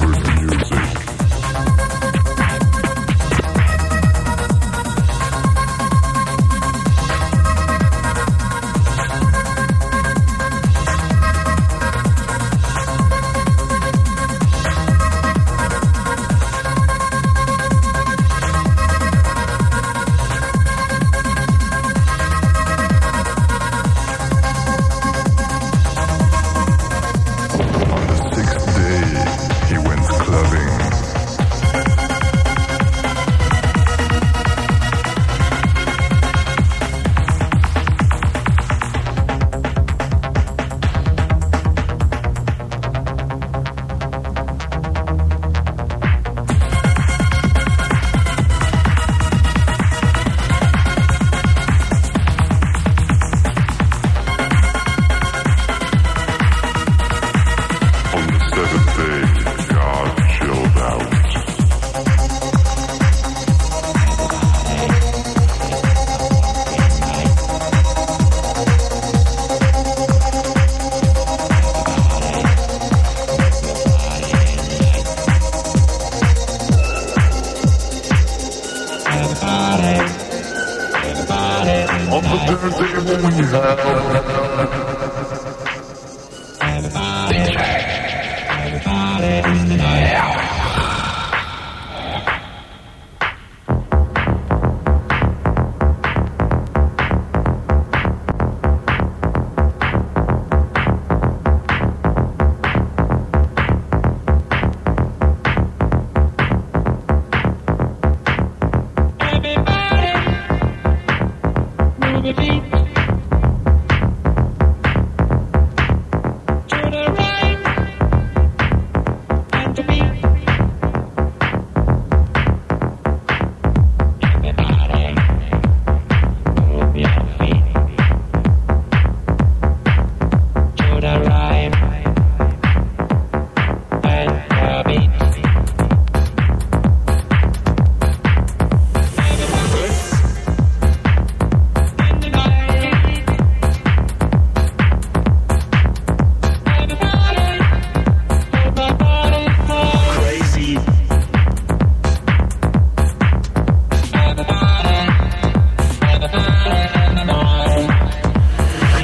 [0.00, 0.85] music.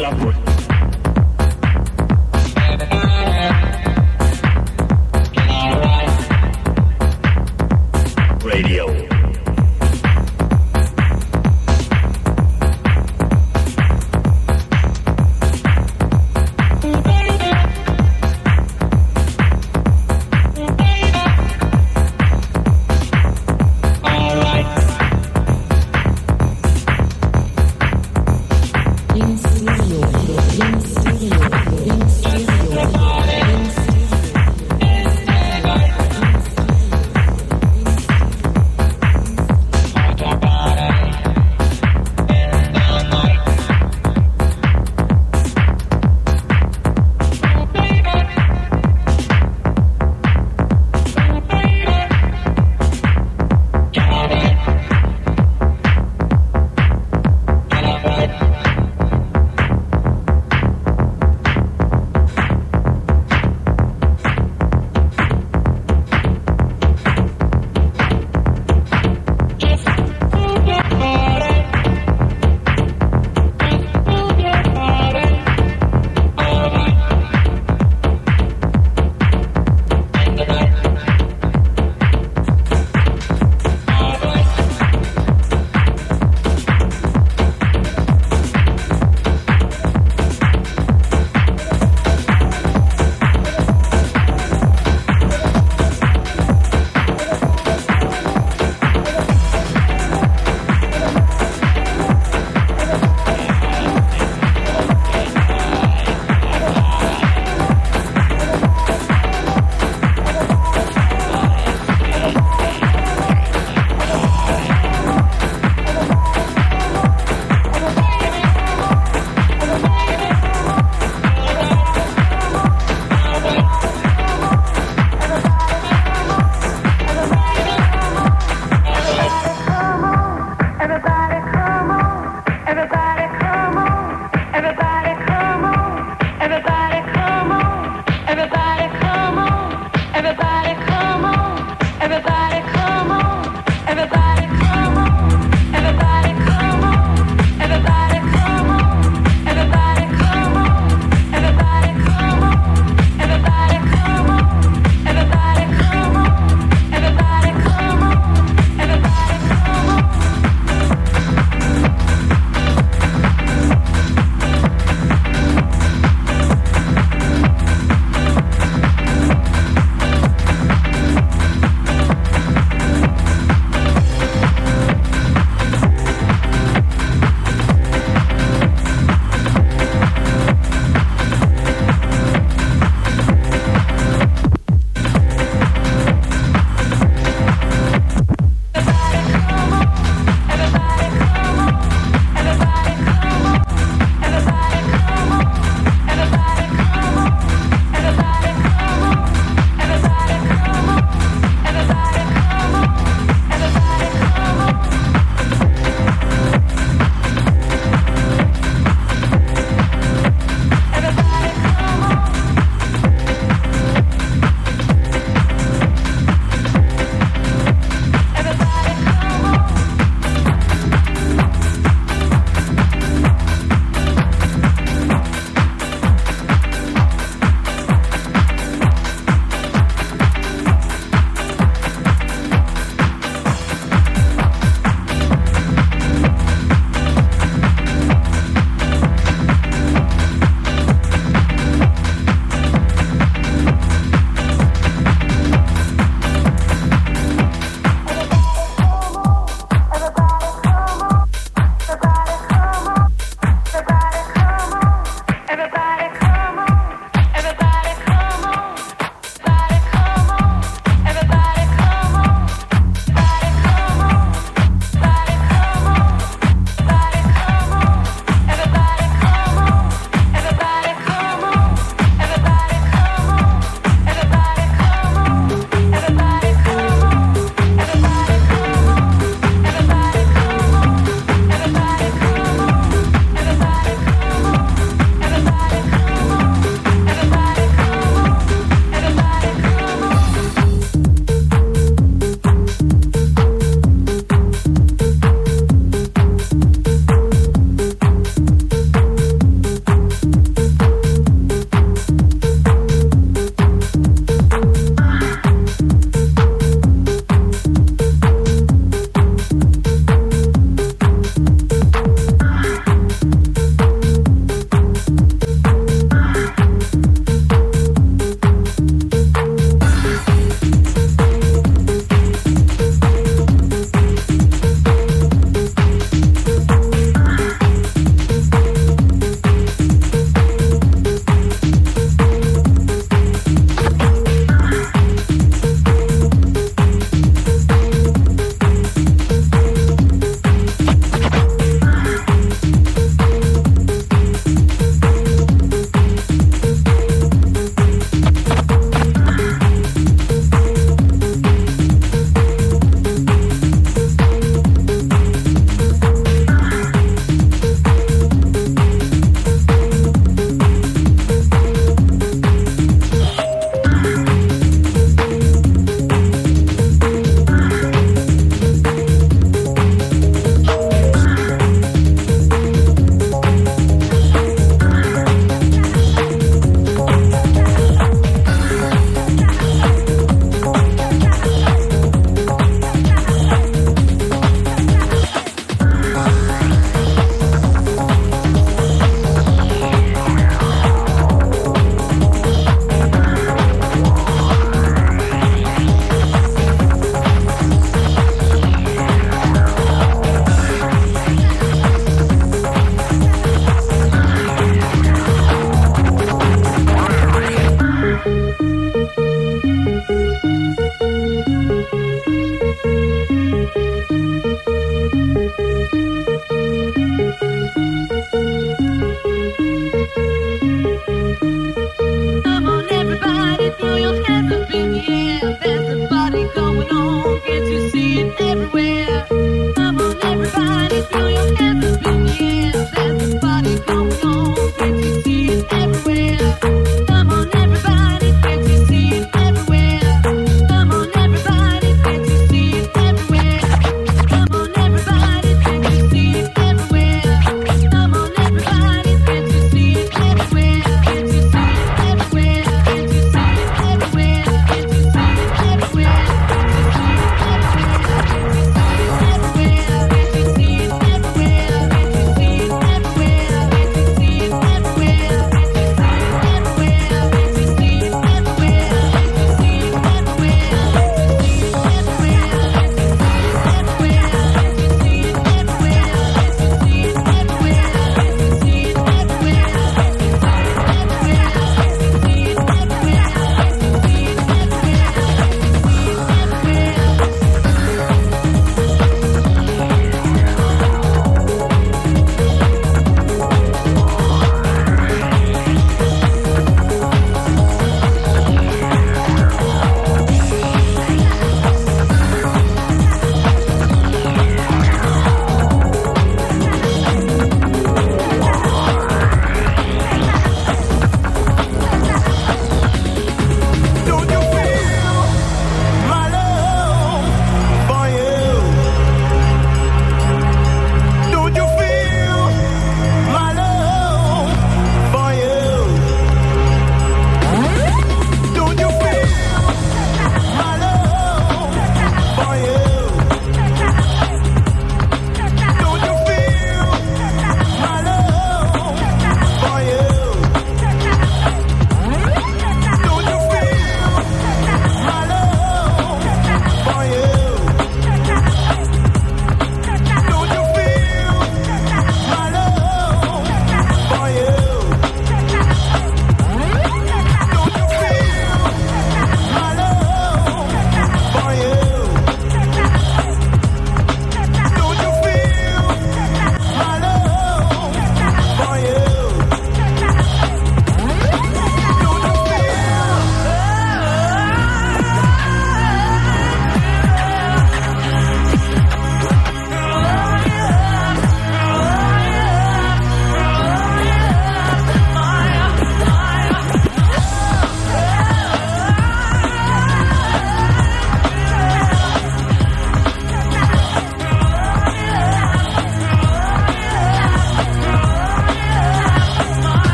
[0.00, 0.49] la puerta.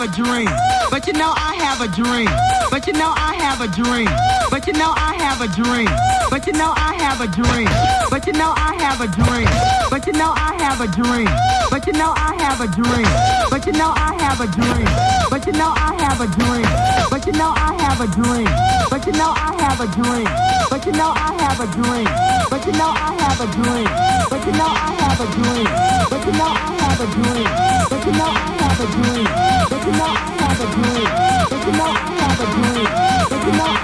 [0.00, 0.89] Have a dream.
[1.00, 2.28] But you know I have a dream.
[2.68, 4.04] But you know I have a dream.
[4.52, 5.88] But you know I have a dream.
[6.28, 7.72] But you know I have a dream.
[8.12, 9.48] But you know I have a dream.
[9.88, 11.24] But you know I have a dream.
[11.72, 13.08] But you know I have a dream.
[13.48, 14.84] But you know I have a dream.
[15.30, 16.68] But you know I have a dream.
[17.08, 18.44] But you know I have a dream.
[18.92, 20.36] But you know I have a dream.
[20.60, 22.20] But you know I have a dream.
[22.52, 23.88] But you know I have a dream.
[24.28, 25.64] But you know I have a dream.
[26.12, 26.36] But you know I have a dream.
[26.36, 27.48] But you know I have a dream.
[27.88, 30.39] But you know I have a dream.
[30.50, 30.82] Have a dream.
[31.48, 33.78] But you have a have a know I